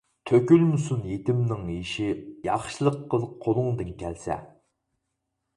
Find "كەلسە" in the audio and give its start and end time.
4.03-4.43